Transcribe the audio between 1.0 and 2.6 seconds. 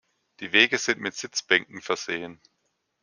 Sitzbänken versehen.